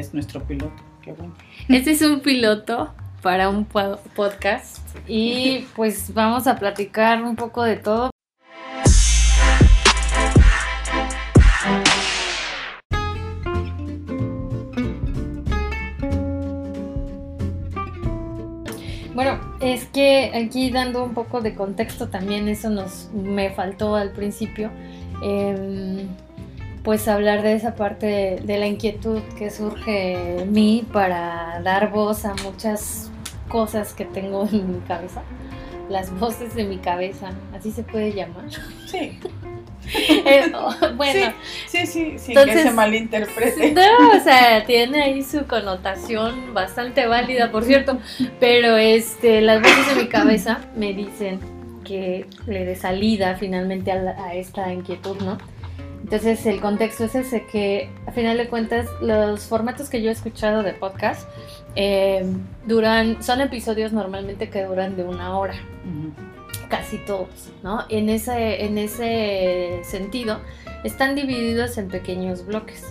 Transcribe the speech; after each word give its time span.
Es 0.00 0.14
nuestro 0.14 0.42
piloto, 0.42 0.82
qué 1.02 1.12
bueno. 1.12 1.34
Este 1.68 1.90
es 1.90 2.00
un 2.00 2.20
piloto 2.20 2.94
para 3.20 3.50
un 3.50 3.66
podcast 3.66 4.78
y 5.06 5.66
pues 5.76 6.14
vamos 6.14 6.46
a 6.46 6.56
platicar 6.56 7.22
un 7.22 7.36
poco 7.36 7.62
de 7.64 7.76
todo. 7.76 8.08
Bueno, 19.12 19.38
es 19.60 19.84
que 19.84 20.32
aquí 20.34 20.70
dando 20.70 21.04
un 21.04 21.12
poco 21.12 21.42
de 21.42 21.54
contexto 21.54 22.08
también, 22.08 22.48
eso 22.48 22.70
nos 22.70 23.10
me 23.12 23.50
faltó 23.50 23.96
al 23.96 24.12
principio. 24.12 24.70
Em, 25.22 26.08
pues 26.82 27.08
hablar 27.08 27.42
de 27.42 27.54
esa 27.54 27.74
parte 27.74 28.40
de, 28.42 28.58
la 28.58 28.66
inquietud 28.66 29.20
que 29.38 29.50
surge 29.50 30.42
en 30.42 30.52
mí 30.52 30.86
para 30.92 31.60
dar 31.62 31.90
voz 31.90 32.24
a 32.24 32.34
muchas 32.42 33.10
cosas 33.48 33.92
que 33.92 34.04
tengo 34.04 34.48
en 34.50 34.72
mi 34.72 34.80
cabeza, 34.80 35.22
las 35.88 36.10
voces 36.18 36.54
de 36.54 36.64
mi 36.64 36.78
cabeza, 36.78 37.30
así 37.54 37.70
se 37.70 37.82
puede 37.82 38.12
llamar. 38.12 38.44
Sí. 38.86 39.18
Eh, 39.92 40.52
oh, 40.54 40.72
bueno, 40.94 41.32
sí, 41.66 41.84
sí, 41.84 42.14
sí, 42.16 42.32
que 42.32 42.62
se 42.62 42.70
malinterprete. 42.70 43.72
No, 43.72 44.10
o 44.16 44.20
sea, 44.22 44.64
tiene 44.64 45.02
ahí 45.02 45.24
su 45.24 45.46
connotación 45.46 46.54
bastante 46.54 47.06
válida, 47.06 47.50
por 47.50 47.64
cierto, 47.64 47.98
pero 48.38 48.76
este, 48.76 49.40
las 49.40 49.60
voces 49.60 49.96
de 49.96 50.02
mi 50.02 50.08
cabeza 50.08 50.60
me 50.76 50.92
dicen 50.92 51.40
que 51.82 52.26
le 52.46 52.66
dé 52.66 52.76
salida 52.76 53.34
finalmente 53.34 53.90
a, 53.90 54.26
a 54.26 54.34
esta 54.34 54.72
inquietud, 54.72 55.16
¿no? 55.22 55.38
Entonces 56.02 56.44
el 56.46 56.60
contexto 56.60 57.04
es 57.04 57.14
ese, 57.14 57.44
que 57.46 57.90
a 58.06 58.12
final 58.12 58.36
de 58.36 58.48
cuentas 58.48 58.86
los 59.00 59.42
formatos 59.44 59.90
que 59.90 60.02
yo 60.02 60.08
he 60.08 60.12
escuchado 60.12 60.62
de 60.62 60.72
podcast 60.72 61.28
eh, 61.76 62.24
duran, 62.66 63.22
son 63.22 63.40
episodios 63.40 63.92
normalmente 63.92 64.48
que 64.48 64.64
duran 64.64 64.96
de 64.96 65.04
una 65.04 65.38
hora, 65.38 65.54
casi 66.68 66.98
todos, 66.98 67.52
¿no? 67.62 67.84
En 67.90 68.08
ese, 68.08 68.64
en 68.64 68.78
ese 68.78 69.80
sentido 69.84 70.38
están 70.84 71.14
divididos 71.14 71.76
en 71.78 71.88
pequeños 71.88 72.46
bloques. 72.46 72.84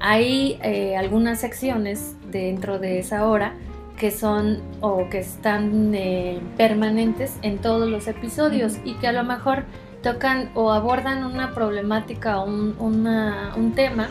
Hay 0.00 0.58
eh, 0.62 0.96
algunas 0.96 1.40
secciones 1.40 2.14
dentro 2.30 2.78
de 2.78 2.98
esa 2.98 3.26
hora 3.26 3.54
que 3.98 4.10
son 4.10 4.60
o 4.80 5.08
que 5.08 5.18
están 5.18 5.94
eh, 5.94 6.40
permanentes 6.56 7.34
en 7.42 7.58
todos 7.58 7.88
los 7.88 8.08
episodios 8.08 8.78
y 8.84 8.94
que 8.94 9.06
a 9.06 9.12
lo 9.12 9.24
mejor 9.24 9.64
tocan 10.04 10.50
o 10.54 10.70
abordan 10.70 11.24
una 11.24 11.52
problemática 11.54 12.38
o 12.38 12.44
un, 12.44 13.72
tema 13.74 14.08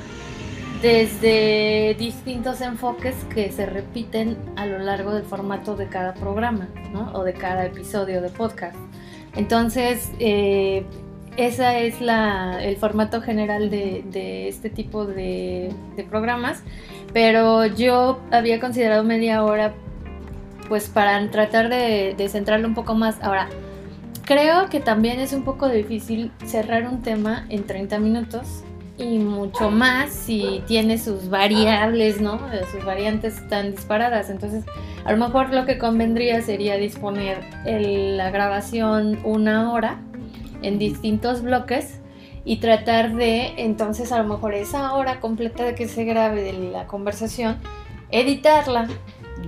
desde 0.82 1.96
distintos 1.98 2.60
enfoques 2.60 3.16
que 3.34 3.52
se 3.52 3.66
repiten 3.66 4.36
a 4.58 4.66
lo 4.66 4.80
largo 4.80 5.14
del 5.14 5.24
formato 5.24 5.78
de 5.78 5.88
cada 5.88 6.16
programa 6.16 6.68
¿no? 6.92 7.14
o 7.14 7.24
de 7.24 7.34
cada 7.34 7.66
episodio 7.66 8.22
de 8.22 8.30
podcast. 8.30 8.76
Entonces, 9.36 10.12
eh, 10.20 10.84
ese 11.38 11.88
es 11.88 12.02
la, 12.02 12.62
el 12.62 12.76
formato 12.78 13.22
general 13.22 13.70
de, 13.70 14.48
este 14.48 14.70
tipo 14.70 15.06
de, 15.06 15.74
programas, 16.10 16.64
pero 17.14 17.68
yo 17.68 18.20
había 18.32 18.60
considerado 18.60 19.04
media 19.04 19.44
hora 19.44 19.74
pues 20.68 20.90
para 20.90 21.30
tratar 21.30 21.70
de, 21.70 22.16
de 22.18 22.30
centrarlo 22.30 22.68
un 22.68 22.74
poco 22.74 22.96
más. 22.96 23.22
Ahora, 23.22 23.48
Creo 24.26 24.70
que 24.70 24.80
también 24.80 25.20
es 25.20 25.34
un 25.34 25.44
poco 25.44 25.68
difícil 25.68 26.32
cerrar 26.46 26.88
un 26.88 27.02
tema 27.02 27.46
en 27.50 27.66
30 27.66 28.00
minutos 28.00 28.64
y 28.98 29.18
mucho 29.20 29.70
más 29.70 30.14
si 30.14 30.64
tiene 30.66 30.98
sus 30.98 31.30
variables, 31.30 32.22
¿no? 32.22 32.40
Sus 32.72 32.86
variantes 32.86 33.46
tan 33.50 33.72
disparadas. 33.72 34.30
Entonces, 34.30 34.64
a 35.04 35.12
lo 35.12 35.18
mejor 35.18 35.54
lo 35.54 35.66
que 35.66 35.78
convendría 35.78 36.42
sería 36.42 36.78
disponer 36.78 37.40
la 37.66 38.30
grabación 38.32 39.20
una 39.26 39.74
hora 39.74 40.00
en 40.62 40.80
distintos 40.80 41.42
bloques 41.42 42.00
y 42.46 42.58
tratar 42.58 43.16
de, 43.16 43.54
entonces, 43.58 44.14
a 44.14 44.20
lo 44.22 44.30
mejor 44.30 44.54
esa 44.54 44.94
hora 44.94 45.20
completa 45.20 45.66
de 45.66 45.76
que 45.76 45.88
se 45.88 46.06
grabe 46.06 46.44
de 46.44 46.54
la 46.54 46.88
conversación, 46.88 47.58
editarla 48.10 48.88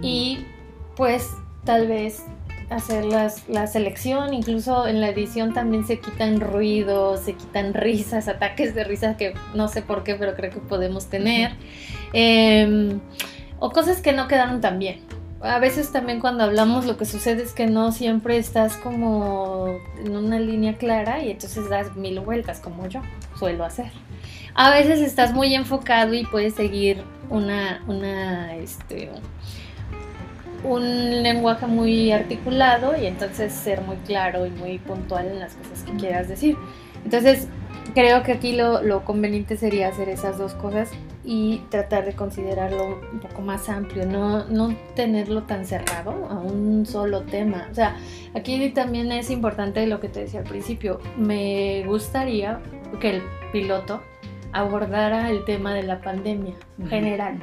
y 0.02 0.40
pues 0.96 1.30
tal 1.64 1.88
vez 1.88 2.26
hacer 2.70 3.06
las, 3.06 3.48
la 3.48 3.68
selección, 3.68 4.34
incluso 4.34 4.88
en 4.88 5.02
la 5.02 5.10
edición 5.10 5.54
también 5.54 5.86
se 5.86 6.00
quitan 6.00 6.40
ruidos, 6.40 7.22
se 7.22 7.34
quitan 7.34 7.74
risas, 7.74 8.28
ataques 8.28 8.74
de 8.76 8.84
risa 8.84 9.18
que 9.18 9.34
no 9.54 9.68
sé 9.68 9.82
por 9.82 10.04
qué, 10.04 10.16
pero 10.16 10.36
creo 10.36 10.52
que 10.52 10.60
podemos 10.60 11.08
tener, 11.08 11.52
em, 12.14 13.00
o 13.60 13.72
cosas 13.72 14.02
que 14.02 14.14
no 14.14 14.28
quedaron 14.28 14.62
tan 14.62 14.80
bien. 14.80 15.02
A 15.42 15.60
veces 15.60 15.92
también 15.92 16.20
cuando 16.20 16.44
hablamos 16.44 16.86
lo 16.86 16.98
que 16.98 17.06
sucede 17.06 17.44
es 17.44 17.54
que 17.54 17.68
no 17.68 17.92
siempre 17.92 18.38
estás 18.38 18.78
como 18.78 19.78
en 20.04 20.16
una 20.16 20.40
línea 20.40 20.74
clara 20.74 21.24
y 21.24 21.30
entonces 21.30 21.70
das 21.70 21.96
mil 21.96 22.20
vueltas 22.20 22.60
como 22.60 22.88
yo 22.88 23.02
suelo 23.38 23.64
hacer. 23.64 23.92
A 24.56 24.72
veces 24.72 25.02
estás 25.02 25.34
muy 25.34 25.54
enfocado 25.54 26.14
y 26.14 26.26
puedes 26.26 26.56
seguir 26.56 27.04
una, 27.30 27.84
una, 27.88 28.56
este, 28.56 29.12
un 30.64 31.24
lenguaje 31.24 31.68
muy 31.68 32.12
articulado 32.12 32.96
y 33.00 33.06
entonces 33.06 33.54
ser 33.54 33.82
muy 33.82 33.98
claro 33.98 34.46
y 34.46 34.50
muy 34.50 34.80
puntual 34.80 35.28
en 35.28 35.40
las 35.40 35.54
cosas 35.56 35.84
que 35.84 35.94
quieras 35.94 36.28
decir. 36.28 36.58
Entonces, 37.04 37.48
creo 37.94 38.24
que 38.24 38.34
aquí 38.34 38.56
lo, 38.56 39.04
conveniente 39.06 39.58
sería 39.58 39.88
hacer 39.88 40.10
esas 40.10 40.38
dos 40.38 40.54
cosas 40.54 40.92
y 41.24 41.62
tratar 41.70 42.06
de 42.06 42.14
considerarlo 42.14 43.00
un 43.12 43.20
poco 43.20 43.42
más 43.42 43.70
amplio, 43.70 44.06
no, 44.06 44.46
no 44.46 44.76
tenerlo 44.96 45.44
tan 45.44 45.66
cerrado 45.66 46.12
a 46.30 46.40
un 46.40 46.86
solo 46.86 47.22
tema. 47.22 47.68
O 47.72 47.74
sea, 47.74 47.98
aquí 48.36 48.70
también 48.70 49.12
es 49.12 49.32
importante 49.32 49.86
lo 49.88 50.00
que 50.00 50.10
te 50.10 50.22
decía 50.22 50.42
al 50.42 50.46
principio. 50.46 51.00
Me 51.18 51.84
gustaría 51.88 52.60
que 53.00 53.10
el 53.12 53.24
piloto 53.52 54.02
abordara 54.52 55.30
el 55.30 55.44
tema 55.46 55.74
de 55.74 55.84
la 55.84 56.02
pandemia 56.02 56.56
general. 56.90 57.40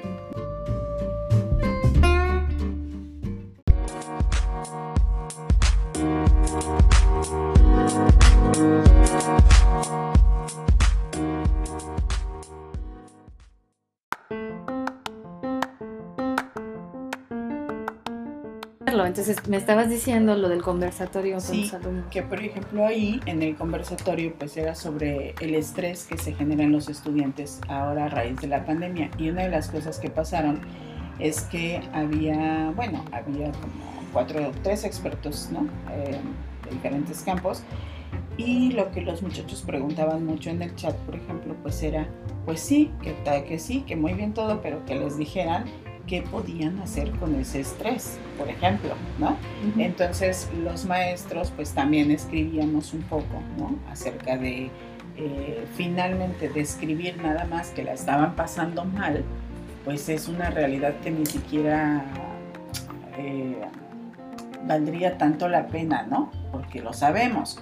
Me 19.52 19.58
estabas 19.58 19.90
diciendo 19.90 20.34
lo 20.34 20.48
del 20.48 20.62
conversatorio 20.62 21.38
sí, 21.38 21.70
Que 22.10 22.22
por 22.22 22.42
ejemplo 22.42 22.86
ahí 22.86 23.20
en 23.26 23.42
el 23.42 23.54
conversatorio 23.54 24.32
pues 24.38 24.56
era 24.56 24.74
sobre 24.74 25.34
el 25.42 25.54
estrés 25.54 26.06
que 26.06 26.16
se 26.16 26.32
genera 26.32 26.62
en 26.62 26.72
los 26.72 26.88
estudiantes 26.88 27.60
ahora 27.68 28.06
a 28.06 28.08
raíz 28.08 28.40
de 28.40 28.46
la 28.46 28.64
pandemia. 28.64 29.10
Y 29.18 29.28
una 29.28 29.42
de 29.42 29.50
las 29.50 29.68
cosas 29.68 29.98
que 29.98 30.08
pasaron 30.08 30.62
es 31.18 31.42
que 31.42 31.82
había, 31.92 32.72
bueno, 32.74 33.04
había 33.12 33.52
como 33.52 33.74
cuatro, 34.14 34.52
tres 34.62 34.84
expertos, 34.84 35.50
¿no? 35.52 35.68
Eh, 35.92 36.18
de 36.64 36.70
diferentes 36.70 37.20
campos. 37.20 37.62
Y 38.38 38.72
lo 38.72 38.90
que 38.90 39.02
los 39.02 39.20
muchachos 39.20 39.60
preguntaban 39.66 40.24
mucho 40.24 40.48
en 40.48 40.62
el 40.62 40.74
chat, 40.76 40.96
por 41.00 41.14
ejemplo, 41.14 41.54
pues 41.62 41.82
era, 41.82 42.08
pues 42.46 42.60
sí, 42.60 42.90
que, 43.02 43.14
que 43.44 43.58
sí, 43.58 43.82
que 43.82 43.96
muy 43.96 44.14
bien 44.14 44.32
todo, 44.32 44.62
pero 44.62 44.82
que 44.86 44.94
les 44.94 45.18
dijeran 45.18 45.66
qué 46.06 46.22
podían 46.22 46.78
hacer 46.80 47.10
con 47.12 47.34
ese 47.34 47.60
estrés, 47.60 48.18
por 48.38 48.48
ejemplo, 48.48 48.94
¿no? 49.18 49.36
Entonces 49.78 50.50
los 50.62 50.84
maestros 50.84 51.52
pues 51.54 51.72
también 51.72 52.10
escribíamos 52.10 52.92
un 52.92 53.02
poco, 53.02 53.42
¿no? 53.58 53.76
Acerca 53.90 54.36
de 54.36 54.70
eh, 55.16 55.64
finalmente 55.76 56.48
describir 56.48 57.20
nada 57.22 57.44
más 57.44 57.70
que 57.70 57.84
la 57.84 57.92
estaban 57.92 58.34
pasando 58.34 58.84
mal, 58.84 59.24
pues 59.84 60.08
es 60.08 60.28
una 60.28 60.50
realidad 60.50 60.94
que 61.02 61.10
ni 61.10 61.26
siquiera 61.26 62.04
eh, 63.18 63.56
valdría 64.64 65.18
tanto 65.18 65.48
la 65.48 65.66
pena, 65.66 66.06
¿no? 66.08 66.30
Porque 66.50 66.80
lo 66.80 66.92
sabemos. 66.92 67.58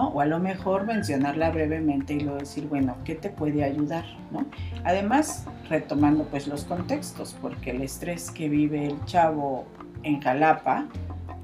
O 0.00 0.20
a 0.20 0.26
lo 0.26 0.38
mejor 0.38 0.86
mencionarla 0.86 1.50
brevemente 1.50 2.14
y 2.14 2.20
luego 2.20 2.38
decir, 2.38 2.68
bueno, 2.68 2.96
¿qué 3.04 3.14
te 3.14 3.30
puede 3.30 3.64
ayudar? 3.64 4.04
¿no? 4.30 4.46
Además, 4.84 5.46
retomando 5.68 6.24
pues 6.24 6.46
los 6.46 6.64
contextos, 6.64 7.36
porque 7.40 7.70
el 7.70 7.82
estrés 7.82 8.30
que 8.30 8.48
vive 8.48 8.86
el 8.86 9.04
chavo 9.04 9.66
en 10.02 10.20
Jalapa, 10.20 10.86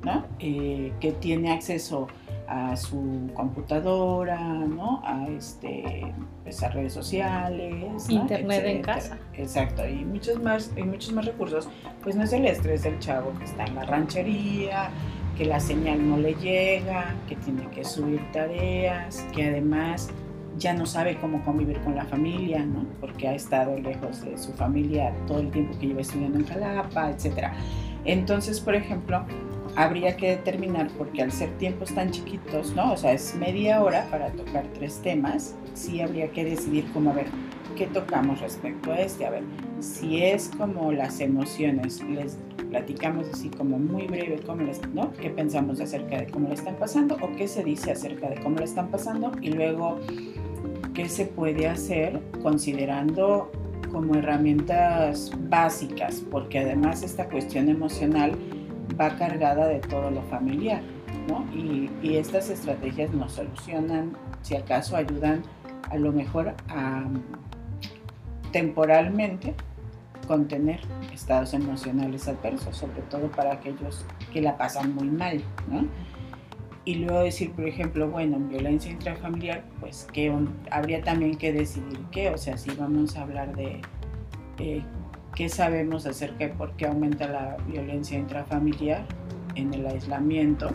¿no? 0.02 0.24
Eh, 0.38 0.92
que 1.00 1.12
tiene 1.12 1.52
acceso 1.52 2.08
a 2.48 2.76
su 2.76 3.30
computadora, 3.34 4.40
¿no? 4.40 5.02
A 5.04 5.26
este, 5.28 6.14
pues, 6.44 6.60
redes 6.72 6.94
sociales, 6.94 8.08
internet 8.08 8.64
en 8.64 8.82
casa. 8.82 9.18
Exacto, 9.34 9.86
y 9.86 10.04
muchos 10.04 10.42
más, 10.42 10.72
y 10.74 10.82
muchos 10.82 11.12
más 11.12 11.26
recursos, 11.26 11.68
pues 12.02 12.16
no 12.16 12.24
es 12.24 12.32
el 12.32 12.46
estrés 12.46 12.84
del 12.84 12.98
chavo 13.00 13.32
que 13.38 13.44
está 13.44 13.64
en 13.64 13.74
la 13.74 13.84
ranchería, 13.84 14.90
que 15.38 15.44
la 15.44 15.60
señal 15.60 16.06
no 16.06 16.18
le 16.18 16.34
llega, 16.34 17.14
que 17.28 17.36
tiene 17.36 17.70
que 17.70 17.84
subir 17.84 18.20
tareas, 18.32 19.24
que 19.32 19.44
además 19.44 20.10
ya 20.58 20.74
no 20.74 20.84
sabe 20.84 21.16
cómo 21.20 21.44
convivir 21.44 21.78
con 21.82 21.94
la 21.94 22.04
familia, 22.04 22.66
¿no? 22.66 22.84
Porque 23.00 23.28
ha 23.28 23.34
estado 23.34 23.78
lejos 23.78 24.24
de 24.24 24.36
su 24.36 24.52
familia 24.54 25.14
todo 25.28 25.38
el 25.38 25.50
tiempo 25.52 25.78
que 25.78 25.86
lleva 25.86 26.00
estudiando 26.00 26.40
en 26.40 26.46
Jalapa, 26.46 27.10
etc. 27.10 27.52
Entonces, 28.04 28.58
por 28.58 28.74
ejemplo, 28.74 29.24
habría 29.76 30.16
que 30.16 30.30
determinar, 30.30 30.88
porque 30.98 31.22
al 31.22 31.30
ser 31.30 31.56
tiempos 31.58 31.94
tan 31.94 32.10
chiquitos, 32.10 32.74
¿no? 32.74 32.94
O 32.94 32.96
sea, 32.96 33.12
es 33.12 33.36
media 33.36 33.80
hora 33.80 34.08
para 34.10 34.32
tocar 34.32 34.66
tres 34.74 35.00
temas, 35.02 35.54
sí 35.74 36.00
habría 36.00 36.32
que 36.32 36.44
decidir 36.44 36.84
cómo, 36.92 37.10
a 37.10 37.14
ver, 37.14 37.26
¿qué 37.76 37.86
tocamos 37.86 38.40
respecto 38.40 38.90
a 38.90 38.98
este? 38.98 39.24
A 39.24 39.30
ver, 39.30 39.44
si 39.78 40.24
es 40.24 40.50
como 40.58 40.90
las 40.90 41.20
emociones, 41.20 42.02
les 42.02 42.38
platicamos 42.70 43.28
así 43.32 43.48
como 43.50 43.78
muy 43.78 44.06
breve 44.06 44.40
cómo 44.44 44.62
les, 44.62 44.86
¿no? 44.88 45.12
qué 45.12 45.30
pensamos 45.30 45.80
acerca 45.80 46.18
de 46.18 46.26
cómo 46.26 46.48
le 46.48 46.54
están 46.54 46.76
pasando 46.76 47.16
o 47.20 47.34
qué 47.36 47.48
se 47.48 47.64
dice 47.64 47.92
acerca 47.92 48.28
de 48.28 48.40
cómo 48.40 48.58
le 48.58 48.64
están 48.64 48.88
pasando 48.88 49.32
y 49.40 49.52
luego 49.52 49.98
qué 50.94 51.08
se 51.08 51.26
puede 51.26 51.68
hacer 51.68 52.20
considerando 52.42 53.50
como 53.90 54.16
herramientas 54.16 55.32
básicas, 55.48 56.22
porque 56.30 56.58
además 56.58 57.02
esta 57.02 57.28
cuestión 57.28 57.68
emocional 57.68 58.32
va 59.00 59.16
cargada 59.16 59.66
de 59.66 59.80
todo 59.80 60.10
lo 60.10 60.22
familiar, 60.22 60.82
¿no? 61.26 61.46
Y, 61.54 61.90
y 62.02 62.16
estas 62.16 62.50
estrategias 62.50 63.12
nos 63.12 63.32
solucionan, 63.32 64.12
si 64.42 64.56
acaso 64.56 64.96
ayudan 64.96 65.42
a 65.90 65.96
lo 65.96 66.12
mejor 66.12 66.54
a 66.68 67.04
temporalmente 68.52 69.54
contener 70.28 70.80
estados 71.12 71.54
emocionales 71.54 72.28
adversos, 72.28 72.76
sobre 72.76 73.00
todo 73.02 73.28
para 73.30 73.54
aquellos 73.54 74.04
que 74.32 74.42
la 74.42 74.56
pasan 74.56 74.94
muy 74.94 75.08
mal, 75.08 75.42
¿no? 75.68 75.86
Y 76.84 76.94
luego 76.96 77.20
decir, 77.20 77.52
por 77.52 77.66
ejemplo, 77.66 78.08
bueno, 78.08 78.36
en 78.36 78.48
violencia 78.48 78.90
intrafamiliar, 78.90 79.64
pues 79.80 80.06
que 80.12 80.32
habría 80.70 81.02
también 81.02 81.36
que 81.36 81.52
decidir 81.52 81.98
qué, 82.10 82.30
o 82.30 82.38
sea, 82.38 82.56
si 82.56 82.70
vamos 82.70 83.16
a 83.16 83.22
hablar 83.22 83.54
de 83.56 83.80
eh, 84.58 84.82
qué 85.34 85.48
sabemos 85.48 86.06
acerca 86.06 86.46
de 86.46 86.50
por 86.50 86.72
qué 86.76 86.86
aumenta 86.86 87.26
la 87.26 87.56
violencia 87.66 88.18
intrafamiliar 88.18 89.04
en 89.54 89.74
el 89.74 89.86
aislamiento, 89.86 90.70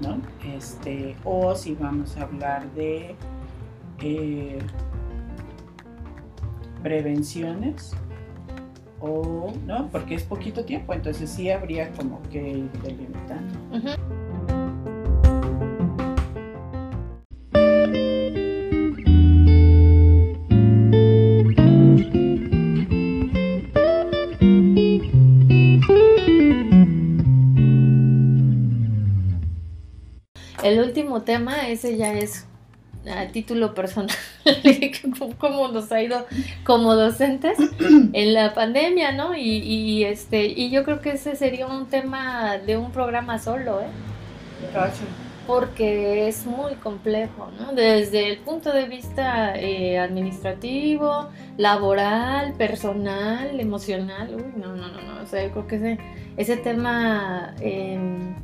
¿no? 0.00 0.20
Este, 0.56 1.14
o 1.24 1.54
si 1.54 1.74
vamos 1.74 2.16
a 2.16 2.22
hablar 2.22 2.68
de 2.72 3.14
eh, 4.00 4.58
prevenciones 6.82 7.94
o 9.02 9.52
no, 9.66 9.88
porque 9.88 10.14
es 10.14 10.22
poquito 10.22 10.64
tiempo, 10.64 10.94
entonces 10.94 11.28
sí 11.28 11.50
habría 11.50 11.90
como 11.92 12.22
que 12.30 12.48
ir 12.50 12.70
delimitando. 12.82 13.58
El 30.62 30.78
último 30.78 31.22
tema, 31.22 31.68
ese 31.68 31.96
ya 31.96 32.14
es 32.14 32.46
a 33.10 33.26
título 33.28 33.74
personal, 33.74 34.16
cómo 35.38 35.68
nos 35.68 35.90
ha 35.90 36.02
ido 36.02 36.26
como 36.64 36.94
docentes 36.94 37.58
en 38.12 38.34
la 38.34 38.54
pandemia, 38.54 39.12
¿no? 39.12 39.36
Y, 39.36 40.04
este, 40.04 40.46
y 40.46 40.70
yo 40.70 40.84
creo 40.84 41.00
que 41.00 41.12
ese 41.12 41.36
sería 41.36 41.66
un 41.66 41.86
tema 41.86 42.58
de 42.58 42.76
un 42.76 42.92
programa 42.92 43.38
solo, 43.38 43.80
¿eh? 43.80 43.86
Porque 45.46 46.28
es 46.28 46.46
muy 46.46 46.74
complejo, 46.74 47.50
¿no? 47.58 47.72
Desde 47.72 48.30
el 48.30 48.38
punto 48.38 48.72
de 48.72 48.84
vista 48.84 49.58
eh, 49.58 49.98
administrativo, 49.98 51.28
laboral, 51.56 52.52
personal, 52.52 53.58
emocional, 53.58 54.36
uy, 54.36 54.52
no, 54.56 54.76
no, 54.76 54.86
no, 54.88 55.02
no, 55.02 55.22
o 55.22 55.26
sea, 55.26 55.44
yo 55.44 55.50
creo 55.50 55.66
que 55.66 55.76
ese, 55.76 55.98
ese 56.36 56.56
tema, 56.56 57.54
em, 57.60 58.36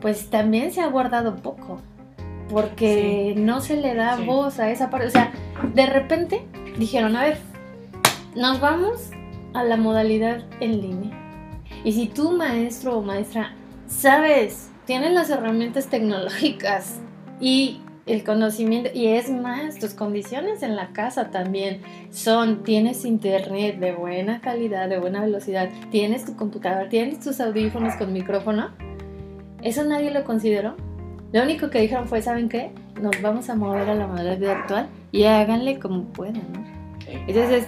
pues 0.00 0.28
también 0.28 0.72
se 0.72 0.80
ha 0.80 0.88
guardado 0.88 1.36
poco 1.36 1.80
porque 2.48 3.34
no 3.36 3.60
se 3.60 3.76
le 3.76 3.94
da 3.94 4.16
voz 4.16 4.58
a 4.58 4.70
esa 4.70 4.90
parte. 4.90 5.08
O 5.08 5.10
sea, 5.10 5.32
de 5.74 5.86
repente 5.86 6.46
dijeron, 6.78 7.16
a 7.16 7.24
ver, 7.24 7.38
nos 8.34 8.60
vamos 8.60 9.10
a 9.54 9.64
la 9.64 9.76
modalidad 9.76 10.44
en 10.60 10.80
línea. 10.80 11.62
Y 11.84 11.92
si 11.92 12.06
tú, 12.06 12.32
maestro 12.32 12.98
o 12.98 13.02
maestra, 13.02 13.54
sabes, 13.86 14.70
tienes 14.84 15.12
las 15.12 15.30
herramientas 15.30 15.86
tecnológicas 15.86 17.00
y 17.40 17.80
el 18.06 18.22
conocimiento, 18.22 18.90
y 18.94 19.08
es 19.08 19.30
más, 19.30 19.78
tus 19.78 19.94
condiciones 19.94 20.62
en 20.62 20.76
la 20.76 20.92
casa 20.92 21.30
también 21.30 21.80
son, 22.10 22.62
tienes 22.62 23.04
internet 23.04 23.80
de 23.80 23.92
buena 23.92 24.40
calidad, 24.40 24.88
de 24.88 24.98
buena 24.98 25.22
velocidad, 25.22 25.68
tienes 25.90 26.24
tu 26.24 26.36
computadora, 26.36 26.88
tienes 26.88 27.18
tus 27.18 27.40
audífonos 27.40 27.96
con 27.96 28.12
micrófono, 28.12 28.70
eso 29.60 29.82
nadie 29.84 30.12
lo 30.12 30.22
consideró. 30.22 30.76
Lo 31.32 31.42
único 31.42 31.70
que 31.70 31.80
dijeron 31.80 32.08
fue, 32.08 32.22
¿saben 32.22 32.48
qué? 32.48 32.70
Nos 33.00 33.20
vamos 33.20 33.50
a 33.50 33.54
mover 33.54 33.88
a 33.90 33.94
la 33.94 34.06
modalidad 34.06 34.60
actual 34.60 34.88
y 35.12 35.24
háganle 35.24 35.78
como 35.78 36.04
puedan, 36.04 36.52
¿no? 36.52 36.64
Entonces, 37.06 37.66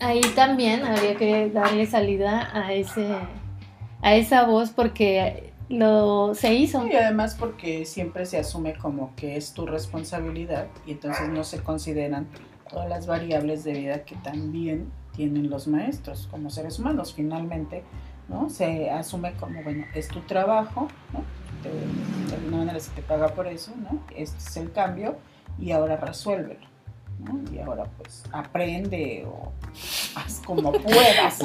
ahí 0.00 0.20
también 0.34 0.84
habría 0.84 1.14
que 1.16 1.50
darle 1.50 1.86
salida 1.86 2.50
a 2.52 2.72
ese 2.72 3.06
a 4.02 4.14
esa 4.14 4.44
voz 4.44 4.70
porque 4.70 5.52
lo 5.68 6.34
se 6.34 6.54
hizo. 6.54 6.86
Y 6.86 6.94
además 6.94 7.36
porque 7.38 7.84
siempre 7.84 8.26
se 8.26 8.38
asume 8.38 8.74
como 8.74 9.14
que 9.16 9.36
es 9.36 9.52
tu 9.52 9.66
responsabilidad 9.66 10.68
y 10.86 10.92
entonces 10.92 11.28
no 11.28 11.44
se 11.44 11.62
consideran 11.62 12.28
todas 12.70 12.88
las 12.88 13.06
variables 13.06 13.64
de 13.64 13.72
vida 13.72 14.04
que 14.04 14.16
también 14.16 14.90
tienen 15.12 15.50
los 15.50 15.66
maestros 15.66 16.28
como 16.30 16.50
seres 16.50 16.78
humanos. 16.78 17.14
Finalmente, 17.14 17.82
¿no? 18.28 18.48
Se 18.50 18.90
asume 18.90 19.32
como, 19.34 19.62
bueno, 19.62 19.84
es 19.94 20.08
tu 20.08 20.20
trabajo, 20.20 20.88
¿no? 21.12 21.24
De 22.28 22.34
alguna 22.34 22.58
manera 22.58 22.80
se 22.80 22.90
te 22.92 23.02
paga 23.02 23.28
por 23.28 23.46
eso, 23.46 23.72
¿no? 23.76 24.00
Este 24.14 24.38
es 24.38 24.56
el 24.56 24.72
cambio 24.72 25.16
y 25.58 25.72
ahora 25.72 25.96
resuélvelo, 25.96 26.66
¿no? 27.20 27.40
Y 27.52 27.58
ahora 27.58 27.84
pues 27.96 28.24
aprende 28.32 29.24
o 29.26 29.52
haz 30.14 30.42
como 30.44 30.72
puedas. 30.82 31.38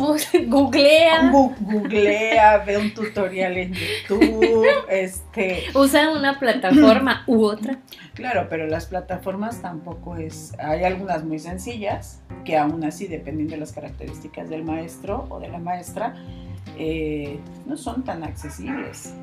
googlea. 0.47 1.31
googlea, 1.31 2.57
ve 2.59 2.77
un 2.77 2.94
tutorial 2.94 3.57
en 3.57 3.73
YouTube, 3.73 4.65
este... 4.89 5.65
Usa 5.73 6.12
una 6.12 6.39
plataforma 6.39 7.23
u 7.27 7.44
otra. 7.44 7.79
Claro, 8.13 8.47
pero 8.50 8.68
las 8.68 8.88
plataformas 8.88 9.62
tampoco 9.62 10.18
es... 10.18 10.53
Hay 10.59 10.83
algunas 10.83 11.23
muy 11.23 11.39
sencillas 11.39 12.21
que 12.45 12.57
aún 12.57 12.83
así, 12.83 13.07
dependiendo 13.07 13.54
de 13.54 13.59
las 13.59 13.71
características 13.71 14.49
del 14.49 14.63
maestro 14.63 15.25
o 15.30 15.40
de 15.40 15.49
la 15.49 15.59
maestra, 15.59 16.16
eh, 16.78 17.40
no 17.66 17.78
son 17.78 18.04
tan 18.04 18.23
accesibles. 18.23 19.13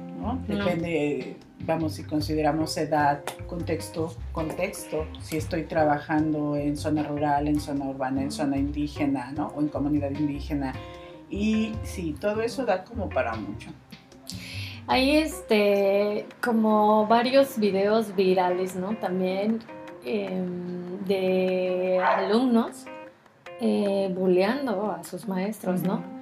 Depende, 0.46 1.36
vamos, 1.60 1.94
si 1.94 2.04
consideramos 2.04 2.76
edad, 2.76 3.22
contexto, 3.46 4.14
contexto, 4.32 5.06
si 5.20 5.36
estoy 5.36 5.64
trabajando 5.64 6.56
en 6.56 6.76
zona 6.76 7.02
rural, 7.02 7.48
en 7.48 7.60
zona 7.60 7.86
urbana, 7.86 8.22
en 8.22 8.32
zona 8.32 8.56
indígena, 8.56 9.32
¿no? 9.32 9.48
O 9.48 9.60
en 9.60 9.68
comunidad 9.68 10.10
indígena. 10.10 10.72
Y 11.30 11.72
sí, 11.82 12.14
todo 12.18 12.42
eso 12.42 12.64
da 12.64 12.84
como 12.84 13.08
para 13.08 13.34
mucho. 13.34 13.70
Hay 14.86 15.16
este, 15.16 16.26
como 16.42 17.06
varios 17.06 17.58
videos 17.58 18.16
virales, 18.16 18.74
¿no? 18.74 18.96
También 18.96 19.58
em, 20.04 21.04
de 21.04 22.00
alumnos 22.02 22.86
eh, 23.60 24.10
bulleando 24.14 24.90
a 24.90 25.04
sus 25.04 25.28
maestros, 25.28 25.82
¿no? 25.82 26.17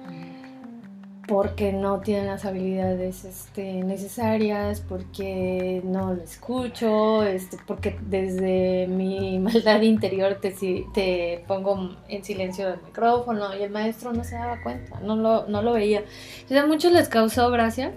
Porque 1.27 1.73
no 1.73 1.99
tienen 1.99 2.27
las 2.27 2.45
habilidades 2.45 3.25
este, 3.25 3.83
necesarias, 3.83 4.81
porque 4.87 5.81
no 5.83 6.13
lo 6.13 6.23
escucho, 6.23 7.23
este, 7.23 7.57
porque 7.67 7.99
desde 8.01 8.87
mi 8.87 9.37
maldad 9.39 9.81
interior 9.81 10.39
te, 10.41 11.43
pongo 11.45 11.97
en 12.07 12.23
silencio 12.23 12.69
el 12.69 12.81
micrófono 12.81 13.55
y 13.57 13.61
el 13.61 13.71
maestro 13.71 14.13
no 14.13 14.23
se 14.23 14.35
daba 14.35 14.61
cuenta, 14.63 15.01
no 15.01 15.17
lo, 15.17 15.47
no 15.47 15.61
lo 15.61 15.73
veía. 15.73 16.03
a 16.49 16.65
muchos 16.65 16.93
les 16.93 17.09
causó 17.09 17.51
gracia, 17.51 17.91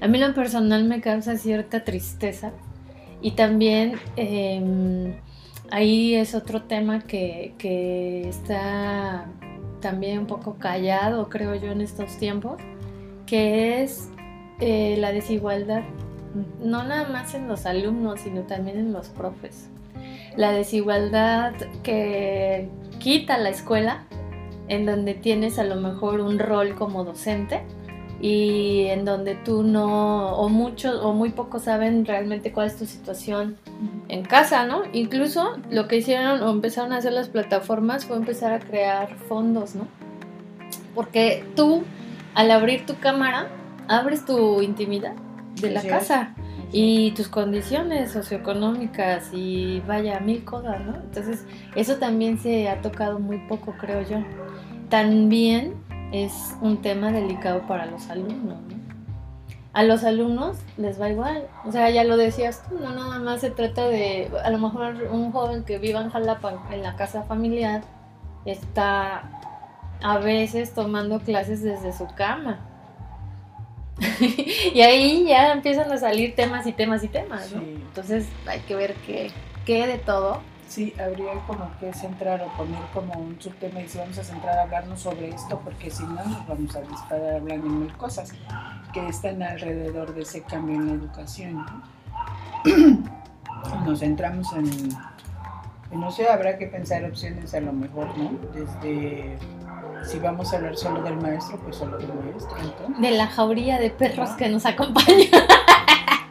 a 0.00 0.08
mí 0.08 0.18
lo 0.18 0.32
personal 0.32 0.84
me 0.84 1.02
causa 1.02 1.36
cierta 1.36 1.84
tristeza 1.84 2.52
y 3.20 3.32
también 3.32 4.00
em, 4.16 5.16
ahí 5.70 6.14
es 6.14 6.34
otro 6.34 6.62
tema 6.62 7.00
que 7.02 7.54
está 8.26 9.26
también 9.84 10.20
un 10.20 10.26
poco 10.26 10.56
callado, 10.58 11.28
creo 11.28 11.54
yo, 11.56 11.70
en 11.70 11.82
estos 11.82 12.16
tiempos, 12.16 12.54
que 13.26 13.82
es 13.82 14.08
eh, 14.58 14.96
la 14.98 15.12
desigualdad, 15.12 15.82
no 16.58 16.84
nada 16.84 17.06
más 17.10 17.34
en 17.34 17.48
los 17.48 17.66
alumnos, 17.66 18.20
sino 18.20 18.44
también 18.44 18.78
en 18.78 18.94
los 18.94 19.10
profes. 19.10 19.68
La 20.38 20.52
desigualdad 20.52 21.52
que 21.82 22.70
quita 22.98 23.36
la 23.36 23.50
escuela, 23.50 24.06
en 24.68 24.86
donde 24.86 25.12
tienes 25.12 25.58
a 25.58 25.64
lo 25.64 25.76
mejor 25.76 26.20
un 26.20 26.38
rol 26.38 26.76
como 26.76 27.04
docente 27.04 27.60
y 28.24 28.86
en 28.86 29.04
donde 29.04 29.34
tú 29.34 29.62
no, 29.62 30.34
o 30.36 30.48
muchos 30.48 30.98
o 31.02 31.12
muy 31.12 31.28
pocos 31.28 31.64
saben 31.64 32.06
realmente 32.06 32.52
cuál 32.52 32.68
es 32.68 32.76
tu 32.78 32.86
situación 32.86 33.58
en 34.08 34.24
casa, 34.24 34.64
¿no? 34.64 34.84
Incluso 34.94 35.58
lo 35.68 35.88
que 35.88 35.98
hicieron 35.98 36.42
o 36.42 36.50
empezaron 36.50 36.94
a 36.94 36.96
hacer 36.96 37.12
las 37.12 37.28
plataformas 37.28 38.06
fue 38.06 38.16
empezar 38.16 38.54
a 38.54 38.60
crear 38.60 39.14
fondos, 39.28 39.74
¿no? 39.74 39.86
Porque 40.94 41.44
tú, 41.54 41.82
al 42.34 42.50
abrir 42.50 42.86
tu 42.86 42.96
cámara, 42.96 43.48
abres 43.88 44.24
tu 44.24 44.62
intimidad 44.62 45.12
de 45.60 45.72
la 45.72 45.82
casa 45.82 46.34
y 46.72 47.10
tus 47.10 47.28
condiciones 47.28 48.12
socioeconómicas 48.12 49.34
y 49.34 49.80
vaya, 49.86 50.18
mil 50.20 50.46
cosas, 50.46 50.80
¿no? 50.80 50.96
Entonces, 50.96 51.44
eso 51.74 51.96
también 51.96 52.38
se 52.38 52.70
ha 52.70 52.80
tocado 52.80 53.18
muy 53.18 53.36
poco, 53.48 53.74
creo 53.78 54.00
yo. 54.00 54.24
También 54.88 55.83
es 56.22 56.54
un 56.60 56.80
tema 56.80 57.10
delicado 57.10 57.66
para 57.66 57.86
los 57.86 58.08
alumnos, 58.08 58.60
¿no? 58.60 58.84
A 59.72 59.82
los 59.82 60.04
alumnos 60.04 60.58
les 60.76 61.00
va 61.00 61.10
igual, 61.10 61.48
o 61.64 61.72
sea, 61.72 61.90
ya 61.90 62.04
lo 62.04 62.16
decías 62.16 62.62
tú, 62.68 62.78
no 62.78 62.94
nada 62.94 63.18
más 63.18 63.40
se 63.40 63.50
trata 63.50 63.88
de, 63.88 64.30
a 64.44 64.50
lo 64.50 64.58
mejor 64.58 65.08
un 65.10 65.32
joven 65.32 65.64
que 65.64 65.78
viva 65.78 66.00
en 66.00 66.10
Jalapa, 66.10 66.68
en 66.70 66.84
la 66.84 66.94
casa 66.94 67.24
familiar, 67.24 67.82
está 68.44 69.28
a 70.00 70.18
veces 70.18 70.74
tomando 70.74 71.18
clases 71.18 71.62
desde 71.62 71.92
su 71.92 72.06
cama, 72.14 72.60
y 74.72 74.80
ahí 74.80 75.24
ya 75.26 75.52
empiezan 75.52 75.90
a 75.90 75.96
salir 75.96 76.34
temas 76.36 76.66
y 76.66 76.72
temas 76.72 77.02
y 77.02 77.08
temas, 77.08 77.52
¿no? 77.52 77.60
Entonces 77.60 78.26
hay 78.46 78.60
que 78.60 78.74
ver 78.74 78.94
qué, 79.06 79.30
qué 79.64 79.86
de 79.86 79.98
todo. 79.98 80.40
Sí, 80.68 80.92
habría 80.98 81.34
como 81.46 81.70
que 81.78 81.92
centrar 81.92 82.42
o 82.42 82.48
poner 82.56 82.82
como 82.92 83.14
un 83.14 83.40
subtema 83.40 83.80
y 83.80 83.88
si 83.88 83.98
vamos 83.98 84.18
a 84.18 84.24
centrar 84.24 84.58
a 84.58 84.62
hablarnos 84.62 85.00
sobre 85.00 85.28
esto, 85.28 85.60
porque 85.62 85.90
si 85.90 86.02
no 86.02 86.24
nos 86.24 86.46
vamos 86.48 86.74
a 86.74 86.80
disparar 86.80 87.36
hablando 87.36 87.68
de 87.68 87.70
mil 87.70 87.96
cosas 87.96 88.32
que 88.92 89.06
están 89.08 89.42
alrededor 89.42 90.14
de 90.14 90.22
ese 90.22 90.42
cambio 90.42 90.76
en 90.76 90.86
la 90.86 90.92
educación. 90.94 91.64
Nos 93.84 94.00
centramos 94.00 94.52
en, 94.52 94.70
no 95.92 96.10
sé, 96.10 96.28
habrá 96.28 96.58
que 96.58 96.66
pensar 96.66 97.04
opciones 97.04 97.54
a 97.54 97.60
lo 97.60 97.72
mejor, 97.72 98.16
¿no? 98.18 98.32
Desde 98.52 99.38
si 100.04 100.18
vamos 100.18 100.52
a 100.52 100.56
hablar 100.56 100.76
solo 100.76 101.02
del 101.02 101.16
maestro, 101.16 101.58
pues 101.58 101.76
solo 101.76 101.98
del 101.98 102.12
maestro. 102.12 102.56
De 102.98 103.10
la 103.10 103.26
jauría 103.26 103.78
de 103.78 103.90
perros 103.90 104.30
que 104.30 104.48
nos 104.48 104.66
acompaña. 104.66 105.28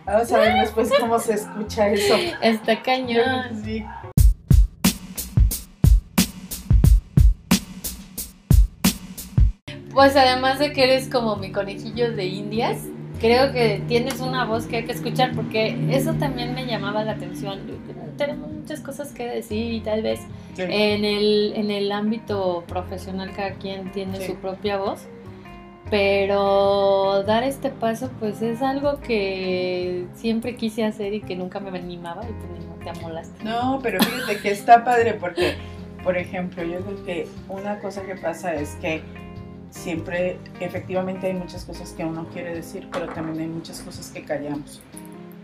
Vamos 0.05 0.31
a 0.31 0.37
ver 0.37 0.53
después 0.59 0.91
cómo 0.99 1.17
se 1.17 1.35
escucha 1.35 1.87
eso. 1.87 2.15
Está 2.41 2.81
cañón. 2.81 3.63
Sí. 3.63 3.85
Pues 9.93 10.15
además 10.15 10.59
de 10.59 10.73
que 10.73 10.83
eres 10.85 11.07
como 11.07 11.35
mi 11.35 11.51
conejillo 11.51 12.11
de 12.11 12.25
indias, 12.25 12.79
creo 13.19 13.51
que 13.53 13.81
tienes 13.87 14.19
una 14.19 14.43
voz 14.45 14.65
que 14.65 14.77
hay 14.77 14.85
que 14.85 14.91
escuchar 14.91 15.33
porque 15.35 15.77
eso 15.91 16.13
también 16.15 16.55
me 16.55 16.65
llamaba 16.65 17.03
la 17.03 17.11
atención. 17.13 17.59
Tenemos 18.17 18.51
muchas 18.51 18.79
cosas 18.79 19.11
que 19.11 19.27
decir 19.27 19.71
y 19.71 19.81
tal 19.81 20.01
vez 20.01 20.19
en, 20.57 21.05
el, 21.05 21.53
en 21.55 21.71
el 21.71 21.91
ámbito 21.91 22.63
profesional 22.67 23.31
cada 23.35 23.51
quien 23.51 23.91
tiene 23.91 24.25
su 24.25 24.35
propia 24.35 24.77
voz, 24.77 25.01
pero 25.89 27.23
dar 27.23 27.43
este 27.43 27.69
paso 27.69 28.09
pues 28.19 28.41
es 28.41 28.61
algo 28.61 28.99
que 28.99 30.07
siempre 30.15 30.55
quise 30.55 30.83
hacer 30.83 31.13
y 31.13 31.21
que 31.21 31.35
nunca 31.35 31.59
me 31.59 31.69
animaba 31.77 32.23
y 32.23 32.33
te, 32.33 32.83
te 32.83 32.99
amolaste. 32.99 33.43
No, 33.43 33.79
pero 33.81 34.01
fíjate 34.01 34.39
que 34.39 34.51
está 34.51 34.83
padre 34.83 35.13
porque, 35.13 35.55
por 36.03 36.17
ejemplo, 36.17 36.63
yo 36.63 36.79
creo 36.79 37.05
que 37.05 37.27
una 37.47 37.79
cosa 37.79 38.01
que 38.03 38.15
pasa 38.15 38.53
es 38.55 38.75
que 38.81 39.01
siempre, 39.73 40.37
efectivamente 40.59 41.27
hay 41.27 41.33
muchas 41.33 41.65
cosas 41.65 41.91
que 41.93 42.05
uno 42.05 42.27
quiere 42.31 42.53
decir, 42.53 42.87
pero 42.91 43.07
también 43.07 43.39
hay 43.39 43.47
muchas 43.47 43.81
cosas 43.81 44.11
que 44.11 44.23
callamos 44.23 44.81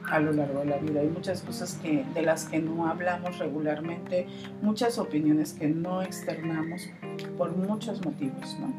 a 0.09 0.19
lo 0.19 0.31
largo 0.31 0.59
de 0.59 0.65
la 0.67 0.77
vida. 0.77 1.01
Hay 1.01 1.07
muchas 1.07 1.41
cosas 1.41 1.77
que, 1.81 2.05
de 2.13 2.21
las 2.21 2.45
que 2.45 2.59
no 2.59 2.87
hablamos 2.87 3.37
regularmente, 3.39 4.27
muchas 4.61 4.97
opiniones 4.97 5.53
que 5.53 5.67
no 5.67 6.01
externamos 6.01 6.89
por 7.37 7.55
muchos 7.55 8.03
motivos, 8.05 8.57
¿no? 8.59 8.73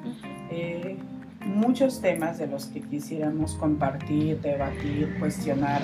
Eh, 0.51 0.97
muchos 1.45 2.01
temas 2.01 2.39
de 2.39 2.47
los 2.47 2.67
que 2.67 2.81
quisiéramos 2.81 3.55
compartir, 3.55 4.41
debatir, 4.41 5.17
cuestionar, 5.19 5.83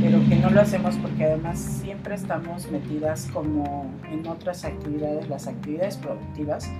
pero 0.00 0.20
que 0.28 0.36
no 0.36 0.50
lo 0.50 0.60
hacemos 0.60 0.96
porque 0.96 1.24
además 1.24 1.58
siempre 1.58 2.14
estamos 2.14 2.70
metidas 2.70 3.28
como 3.32 3.86
en 4.12 4.26
otras 4.26 4.64
actividades, 4.64 5.28
las 5.28 5.46
actividades 5.46 5.96
productivas 5.96 6.70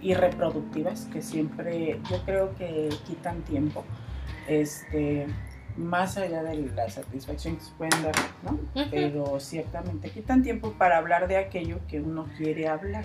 y 0.00 0.14
reproductivas 0.14 1.06
que 1.06 1.22
siempre 1.22 2.00
yo 2.10 2.22
creo 2.24 2.54
que 2.56 2.88
quitan 3.06 3.42
tiempo, 3.42 3.84
este, 4.46 5.26
más 5.76 6.16
allá 6.16 6.42
de 6.42 6.56
la 6.74 6.88
satisfacción 6.88 7.56
que 7.56 7.62
se 7.62 7.72
pueden 7.72 8.02
dar, 8.02 8.14
¿no? 8.42 8.58
Pero 8.90 9.40
ciertamente 9.40 10.10
quitan 10.10 10.42
tiempo 10.42 10.72
para 10.72 10.98
hablar 10.98 11.28
de 11.28 11.36
aquello 11.36 11.80
que 11.88 12.00
uno 12.00 12.26
quiere 12.36 12.68
hablar, 12.68 13.04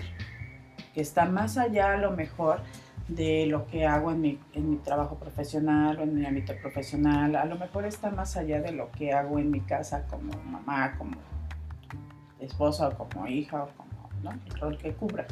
que 0.92 1.00
está 1.00 1.24
más 1.24 1.56
allá 1.58 1.94
a 1.94 1.96
lo 1.96 2.12
mejor 2.12 2.60
de 3.08 3.46
lo 3.46 3.66
que 3.66 3.86
hago 3.86 4.10
en 4.10 4.20
mi, 4.20 4.40
en 4.54 4.70
mi 4.70 4.76
trabajo 4.76 5.16
profesional 5.16 5.98
o 5.98 6.02
en 6.02 6.14
mi 6.14 6.24
ámbito 6.24 6.54
profesional, 6.60 7.36
a 7.36 7.44
lo 7.44 7.56
mejor 7.56 7.84
está 7.84 8.10
más 8.10 8.36
allá 8.36 8.60
de 8.60 8.72
lo 8.72 8.90
que 8.92 9.12
hago 9.12 9.38
en 9.38 9.50
mi 9.50 9.60
casa 9.60 10.06
como 10.08 10.32
mamá, 10.44 10.96
como 10.96 11.16
esposa 12.40 12.88
o 12.88 12.96
como 12.96 13.26
hija 13.26 13.64
o 13.64 13.68
como 13.76 14.10
¿no? 14.22 14.30
el 14.30 14.60
rol 14.60 14.78
que 14.78 14.92
cubra 14.94 15.26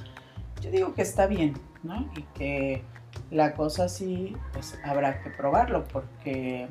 yo 0.62 0.71
digo 0.71 0.95
que 0.95 1.02
está 1.02 1.26
bien, 1.26 1.54
¿no? 1.83 2.09
Y 2.16 2.23
que 2.35 2.83
la 3.31 3.54
cosa 3.54 3.88
sí, 3.88 4.37
pues 4.52 4.78
habrá 4.85 5.23
que 5.23 5.31
probarlo 5.31 5.85
porque 5.88 6.69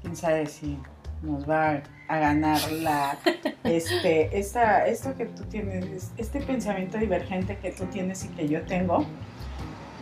quién 0.00 0.16
sabe 0.16 0.46
si 0.46 0.78
nos 1.22 1.48
va 1.48 1.82
a 2.08 2.18
ganar 2.18 2.60
la 2.72 3.18
este 3.64 4.38
esta 4.38 4.86
esto 4.86 5.14
que 5.16 5.26
tú 5.26 5.44
tienes 5.44 6.12
este 6.16 6.40
pensamiento 6.40 6.98
divergente 6.98 7.56
que 7.58 7.72
tú 7.72 7.86
tienes 7.86 8.24
y 8.24 8.28
que 8.28 8.48
yo 8.48 8.62
tengo 8.62 9.04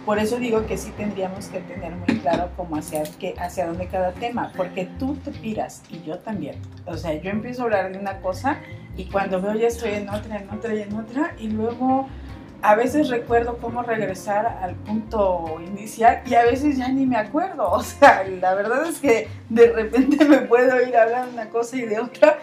por 0.04 0.18
eso 0.18 0.38
digo 0.38 0.66
que 0.66 0.76
sí 0.76 0.92
tendríamos 0.96 1.46
que 1.46 1.60
tener 1.60 1.92
muy 1.92 2.18
claro 2.18 2.50
cómo 2.56 2.76
hacia 2.76 3.04
qué 3.18 3.34
hacia 3.38 3.66
dónde 3.66 3.86
cada 3.86 4.12
tema 4.12 4.52
porque 4.56 4.86
tú 4.98 5.14
te 5.16 5.30
piras 5.30 5.82
y 5.88 6.02
yo 6.02 6.18
también 6.18 6.56
o 6.84 6.96
sea 6.96 7.14
yo 7.14 7.30
empiezo 7.30 7.62
a 7.62 7.64
hablar 7.66 7.92
de 7.92 7.98
una 7.98 8.20
cosa 8.20 8.58
y 8.96 9.06
cuando 9.06 9.40
veo 9.40 9.54
ya 9.54 9.68
estoy 9.68 9.92
en 9.92 10.08
otra 10.10 10.38
en 10.38 10.50
otra 10.50 10.74
y 10.74 10.82
en 10.82 10.94
otra 10.94 11.34
y 11.38 11.48
luego 11.48 12.08
a 12.64 12.74
veces 12.76 13.10
recuerdo 13.10 13.58
cómo 13.58 13.82
regresar 13.82 14.58
al 14.62 14.74
punto 14.74 15.60
inicial 15.66 16.22
y 16.24 16.34
a 16.34 16.44
veces 16.44 16.78
ya 16.78 16.88
ni 16.88 17.04
me 17.04 17.16
acuerdo. 17.16 17.70
O 17.74 17.82
sea, 17.82 18.24
la 18.24 18.54
verdad 18.54 18.86
es 18.86 19.00
que 19.00 19.28
de 19.50 19.70
repente 19.70 20.24
me 20.24 20.38
puedo 20.38 20.80
ir 20.80 20.96
a 20.96 21.02
hablar 21.02 21.26
de 21.26 21.32
una 21.34 21.50
cosa 21.50 21.76
y 21.76 21.82
de 21.82 21.98
otra. 22.00 22.38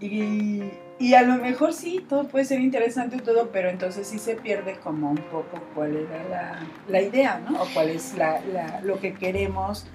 Y, 0.00 0.64
y, 0.98 1.14
a 1.14 1.22
lo 1.22 1.36
mejor 1.36 1.72
sí, 1.72 2.04
todo 2.08 2.26
puede 2.26 2.44
ser 2.44 2.60
interesante 2.60 3.16
y 3.16 3.20
todo, 3.20 3.50
pero 3.52 3.70
entonces 3.70 4.08
sí 4.08 4.18
se 4.18 4.34
pierde 4.34 4.74
como 4.82 5.10
un 5.10 5.18
poco 5.30 5.60
cuál 5.76 5.96
era 5.96 6.28
la, 6.28 6.58
la 6.88 7.00
idea, 7.00 7.38
¿no? 7.38 7.62
O 7.62 7.66
cuál 7.72 7.90
es 7.90 8.14
la, 8.14 8.40
la, 8.52 8.80
lo 8.80 8.98
que 8.98 9.14
queremos 9.14 9.86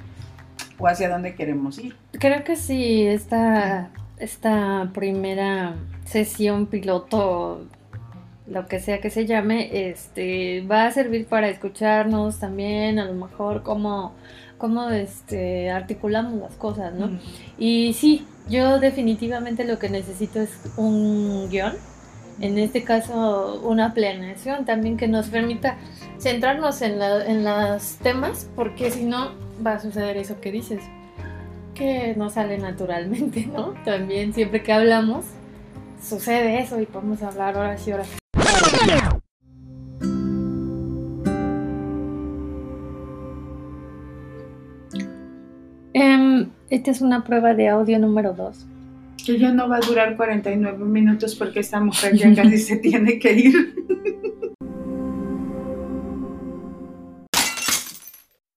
o 0.79 0.87
hacia 0.87 1.09
dónde 1.09 1.35
queremos 1.35 1.77
ir. 1.77 1.97
Creo 2.13 2.45
que 2.45 2.55
sí, 2.55 3.05
esta, 3.05 3.89
esta 4.17 4.91
primera 4.93 5.75
sesión 6.05 6.67
piloto 6.67 7.67
lo 8.49 8.65
que 8.65 8.79
sea 8.79 9.01
que 9.01 9.09
se 9.09 9.25
llame, 9.25 9.89
este, 9.89 10.61
va 10.61 10.85
a 10.85 10.91
servir 10.91 11.27
para 11.27 11.49
escucharnos 11.49 12.39
también, 12.39 12.99
a 12.99 13.05
lo 13.05 13.13
mejor 13.13 13.63
cómo, 13.63 14.13
cómo 14.57 14.89
este, 14.89 15.69
articulamos 15.69 16.39
las 16.39 16.55
cosas, 16.55 16.93
¿no? 16.93 17.19
Y 17.57 17.93
sí, 17.93 18.25
yo 18.49 18.79
definitivamente 18.79 19.65
lo 19.65 19.79
que 19.79 19.89
necesito 19.89 20.39
es 20.39 20.51
un 20.77 21.49
guion, 21.49 21.73
en 22.39 22.57
este 22.57 22.83
caso 22.83 23.61
una 23.63 23.93
planeación 23.93 24.63
también 24.65 24.95
que 24.95 25.07
nos 25.07 25.27
permita 25.27 25.77
centrarnos 26.19 26.81
en, 26.81 26.99
la, 26.99 27.25
en 27.25 27.43
los 27.43 27.97
temas, 27.97 28.49
porque 28.55 28.91
si 28.91 29.03
no 29.03 29.31
va 29.65 29.73
a 29.73 29.79
suceder 29.79 30.17
eso 30.17 30.39
que 30.39 30.51
dices, 30.51 30.81
que 31.73 32.15
no 32.15 32.29
sale 32.29 32.57
naturalmente, 32.57 33.45
¿no? 33.45 33.73
También 33.83 34.33
siempre 34.33 34.63
que 34.63 34.71
hablamos 34.71 35.25
sucede 36.01 36.59
eso 36.59 36.79
y 36.79 36.85
podemos 36.85 37.21
hablar 37.23 37.57
horas 37.57 37.85
y 37.87 37.91
horas. 37.91 38.07
Em, 45.93 46.49
esta 46.69 46.91
es 46.91 47.01
una 47.01 47.23
prueba 47.23 47.53
de 47.53 47.69
audio 47.69 47.97
número 47.97 48.33
2. 48.33 48.65
Que 49.25 49.39
ya 49.39 49.51
no 49.51 49.67
va 49.67 49.77
a 49.77 49.79
durar 49.79 50.15
49 50.15 50.85
minutos 50.85 51.35
porque 51.35 51.61
esta 51.61 51.79
mujer 51.79 52.15
ya 52.15 52.33
casi 52.35 52.57
se 52.59 52.77
tiene 52.77 53.19
que 53.19 53.33
ir. 53.33 53.75